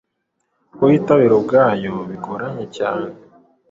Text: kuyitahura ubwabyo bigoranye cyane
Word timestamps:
kuyitahura 0.75 1.33
ubwabyo 1.39 1.93
bigoranye 2.09 2.65
cyane 2.77 3.07